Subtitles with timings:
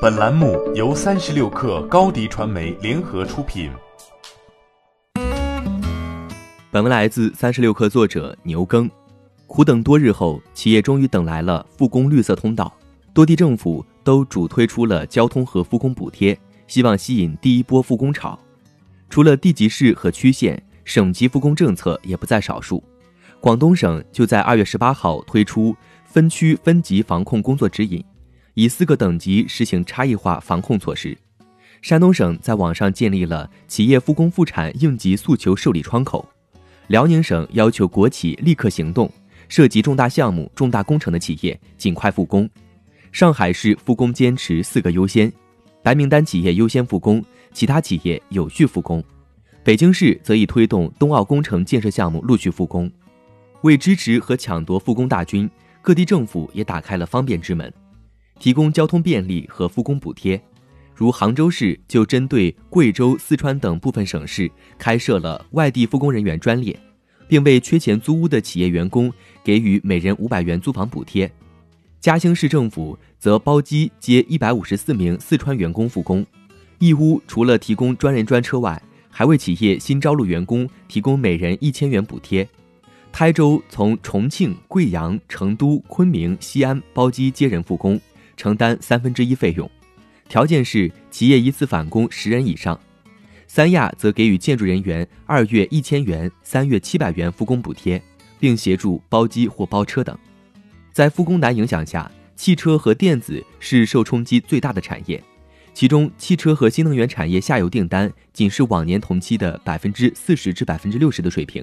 [0.00, 3.70] 本栏目由三十六氪高低传媒联合出品。
[6.70, 8.90] 本文来自三十六氪作者牛耕。
[9.46, 12.72] 苦等多日后，企业终于等来了复工绿色通道，
[13.12, 18.38] 多地政府都主推出了交通和复工补贴，希望吸引第一波复工潮。
[19.10, 22.82] 除了地级市和区县，省级复工政策也不在少数。
[23.38, 25.76] 广东省就在二月十八号推出
[26.06, 28.02] 分区分级防控工作指引，
[28.60, 31.16] 以四个等级实行差异化防控措施。
[31.80, 36.28] 山东省在网上建立了企业复工复产应急诉求受理窗口。
[36.88, 39.10] 辽宁省要求国企立刻行动，
[39.48, 42.46] 涉及重大项目、重大工程的企业尽快复工。
[43.12, 45.32] 上海市复工坚持四个优先，
[45.82, 47.24] 白名单企业优先复工，
[47.54, 49.02] 其他企业有序复工。
[49.64, 52.90] 北京市则已推动冬奥工程建设项目陆续复工。
[53.62, 55.48] 为支持和抢夺复工大军，
[55.80, 57.72] 各地政府也打开了方便之门，
[58.40, 60.42] 提供交通便利和复工补贴。
[60.96, 66.76] 如杭州市就针对贵州、四川等部分省市开设了外地复工人员专列，
[67.28, 69.12] 并为缺钱租屋的企业员工
[69.44, 71.30] 给予每人五百元租房补贴。
[72.00, 76.24] 嘉兴市政府则包机接一百五十四名四川员工复工。
[76.78, 82.48] 义乌除了提供专人专车外，还为企业新招录员工提供每人一千元补贴。
[83.12, 88.00] 台州从重庆、贵阳、成都、昆明、西安包机接人复工，
[88.40, 89.70] 承担三分之一费用，
[90.26, 92.80] 条件是企业一次返工十人以上。
[93.46, 98.02] 三亚则给予建筑人员二月一千元、三月七百元复工补贴，
[98.38, 100.16] 并协助包机或包车等。
[100.90, 105.22] 在复工难影响下，汽车和电子是受冲击最大的产业，
[105.74, 111.62] 其中汽车和新能源产业下游订单仅是往年同期的百分之四十至百分之六十的水平。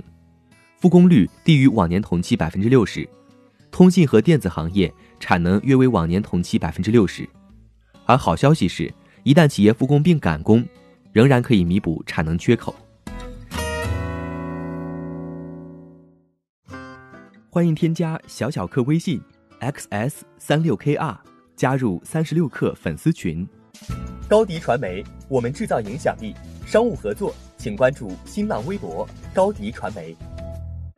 [0.78, 3.10] 复工率低于往年同期百分之六十，
[3.72, 7.28] 通信和电子行业产能约为往年同期百分之六十。
[8.06, 8.94] 而好消息是，
[9.24, 10.66] 一旦企业复工并赶工，
[11.12, 12.76] 仍然可以弥补产能缺口。
[17.50, 19.20] 欢迎添加小小客微信
[19.60, 21.18] xs 三六 kr，
[21.56, 23.48] 加入三十六氪粉丝群。
[24.30, 26.34] 高迪传媒，我们制造影响力。
[26.66, 30.16] 商务合作，请关注新浪微博高迪传媒。